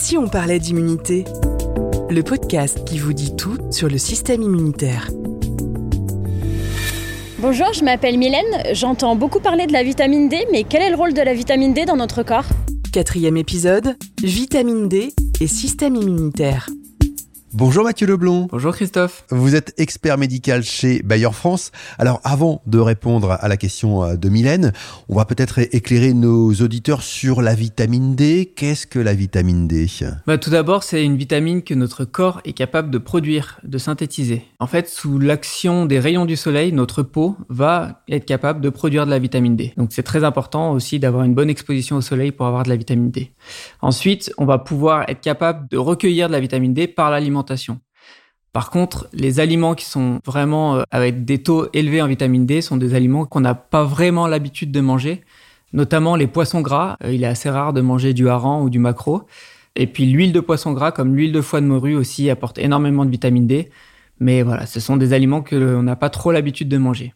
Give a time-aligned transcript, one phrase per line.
[0.00, 1.24] si on parlait d'immunité
[2.08, 5.10] Le podcast qui vous dit tout sur le système immunitaire.
[7.38, 8.62] Bonjour, je m'appelle Mylène.
[8.72, 11.74] J'entends beaucoup parler de la vitamine D, mais quel est le rôle de la vitamine
[11.74, 12.46] D dans notre corps?
[12.94, 16.70] Quatrième épisode, vitamine D et système immunitaire.
[17.52, 18.46] Bonjour Mathieu Leblond.
[18.52, 19.24] Bonjour Christophe.
[19.30, 21.72] Vous êtes expert médical chez Bayer France.
[21.98, 24.72] Alors avant de répondre à la question euh, de Mylène,
[25.08, 28.52] on va peut-être éclairer nos auditeurs sur la vitamine D.
[28.54, 29.88] Qu'est-ce que la vitamine D?
[30.28, 34.44] Bah, Tout d'abord, c'est une vitamine que notre corps est capable de produire, de synthétiser.
[34.60, 39.06] En fait, sous l'action des rayons du soleil, notre peau va être capable de produire
[39.06, 39.72] de la vitamine D.
[39.76, 42.76] Donc c'est très important aussi d'avoir une bonne exposition au soleil pour avoir de la
[42.76, 43.32] vitamine D.
[43.82, 47.39] Ensuite, on va pouvoir être capable de recueillir de la vitamine D par l'alimentation
[48.52, 52.60] par contre, les aliments qui sont vraiment euh, avec des taux élevés en vitamine D
[52.60, 55.22] sont des aliments qu'on n'a pas vraiment l'habitude de manger,
[55.72, 56.96] notamment les poissons gras.
[57.04, 59.22] Euh, il est assez rare de manger du hareng ou du maquereau.
[59.76, 63.04] Et puis l'huile de poisson gras, comme l'huile de foie de morue aussi, apporte énormément
[63.04, 63.70] de vitamine D.
[64.18, 67.14] Mais voilà, ce sont des aliments que l'on n'a pas trop l'habitude de manger.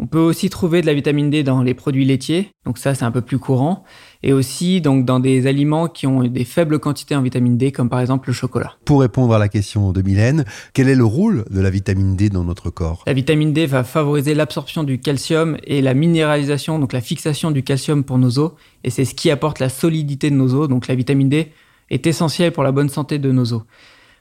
[0.00, 3.04] On peut aussi trouver de la vitamine D dans les produits laitiers, donc ça c'est
[3.04, 3.82] un peu plus courant,
[4.22, 7.88] et aussi donc dans des aliments qui ont des faibles quantités en vitamine D, comme
[7.88, 8.74] par exemple le chocolat.
[8.84, 12.30] Pour répondre à la question de Mylène, quel est le rôle de la vitamine D
[12.30, 13.02] dans notre corps?
[13.08, 17.64] La vitamine D va favoriser l'absorption du calcium et la minéralisation, donc la fixation du
[17.64, 18.52] calcium pour nos os,
[18.84, 20.68] et c'est ce qui apporte la solidité de nos os.
[20.68, 21.48] Donc la vitamine D
[21.90, 23.62] est essentielle pour la bonne santé de nos os.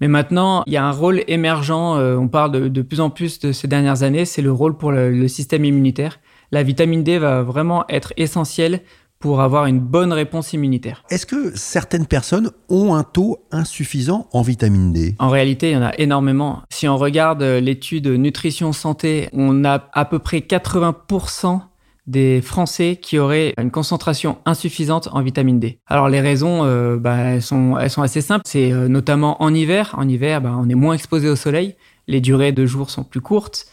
[0.00, 3.38] Mais maintenant, il y a un rôle émergent, euh, on parle de, plus en plus
[3.40, 6.20] de ces dernières années, c'est le rôle pour le, système immunitaire.
[6.52, 8.80] La vitamine D va vraiment être essentielle
[9.18, 11.02] pour avoir une bonne réponse immunitaire.
[11.10, 15.16] Est-ce que certaines personnes ont un taux insuffisant en vitamine D?
[15.18, 16.62] En réalité, il y en a énormément.
[16.70, 21.60] Si on regarde l'étude nutrition santé, on a à peu près 80%
[22.08, 25.78] des Français qui auraient une concentration insuffisante en vitamine D.
[25.86, 28.42] Alors les raisons, euh, bah, elles, sont, elles sont assez simples.
[28.46, 29.94] C'est euh, notamment en hiver.
[29.96, 31.76] En hiver, bah, on est moins exposé au soleil.
[32.06, 33.66] Les durées de jour sont plus courtes.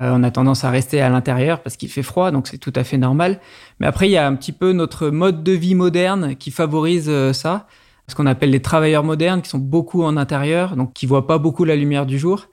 [0.00, 2.72] Euh, on a tendance à rester à l'intérieur parce qu'il fait froid, donc c'est tout
[2.76, 3.40] à fait normal.
[3.80, 7.10] Mais après, il y a un petit peu notre mode de vie moderne qui favorise
[7.32, 7.66] ça.
[8.06, 11.38] Ce qu'on appelle les travailleurs modernes, qui sont beaucoup en intérieur, donc qui voient pas
[11.38, 12.46] beaucoup la lumière du jour.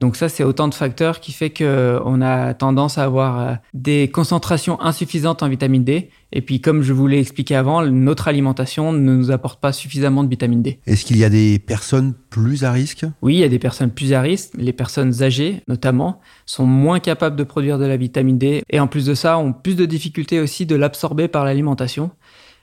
[0.00, 4.08] Donc ça, c'est autant de facteurs qui fait qu'on a tendance à avoir euh, des
[4.08, 6.08] concentrations insuffisantes en vitamine D.
[6.32, 10.24] Et puis, comme je vous l'ai expliqué avant, notre alimentation ne nous apporte pas suffisamment
[10.24, 10.78] de vitamine D.
[10.86, 13.04] Est-ce qu'il y a des personnes plus à risque?
[13.20, 14.52] Oui, il y a des personnes plus à risque.
[14.56, 18.62] Les personnes âgées, notamment, sont moins capables de produire de la vitamine D.
[18.70, 22.10] Et en plus de ça, ont plus de difficultés aussi de l'absorber par l'alimentation.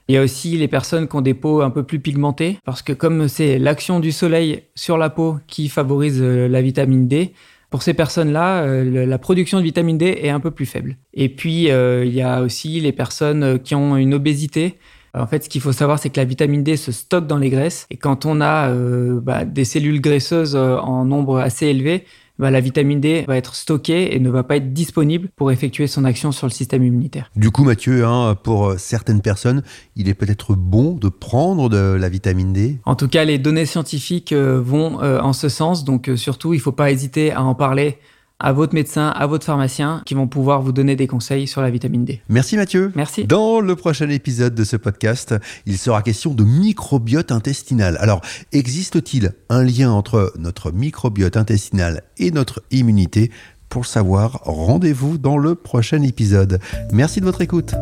[0.10, 2.82] Il y a aussi les personnes qui ont des peaux un peu plus pigmentées, parce
[2.82, 7.34] que comme c'est l'action du soleil sur la peau qui favorise euh, la vitamine D,
[7.70, 10.96] pour ces personnes-là, euh, la production de vitamine D est un peu plus faible.
[11.14, 14.76] Et puis, euh, il y a aussi les personnes qui ont une obésité.
[15.14, 17.50] En fait, ce qu'il faut savoir, c'est que la vitamine D se stocke dans les
[17.50, 17.86] graisses.
[17.90, 18.72] Et quand on a
[19.20, 22.06] bah, des cellules graisseuses en nombre assez élevé,
[22.40, 25.88] bah, la vitamine D va être stockée et ne va pas être disponible pour effectuer
[25.88, 27.32] son action sur le système immunitaire.
[27.36, 29.64] Du coup, Mathieu, hein, pour euh, certaines personnes,
[29.96, 32.78] il est peut-être bon de prendre de la vitamine D?
[32.86, 36.58] En tout cas, les données scientifiques euh, vont euh, en ce sens, donc surtout, il
[36.58, 37.98] ne faut pas hésiter à en parler
[38.40, 41.70] à votre médecin, à votre pharmacien, qui vont pouvoir vous donner des conseils sur la
[41.70, 42.22] vitamine D.
[42.30, 42.92] Merci Mathieu.
[42.96, 43.26] Merci.
[43.26, 47.98] Dans le prochain épisode de ce podcast, il sera question de microbiote intestinal.
[48.00, 48.22] Alors,
[48.52, 53.32] existe-t-il un lien entre notre microbiote intestinal et notre immunité?
[53.70, 56.60] Pour le savoir, rendez-vous dans le prochain épisode.
[56.94, 57.74] Merci de votre écoute.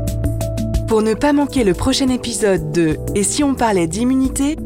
[0.87, 4.57] Pour ne pas manquer le prochain épisode de Et si on parlait d'immunité,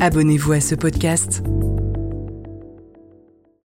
[0.00, 1.42] abonnez-vous à ce podcast.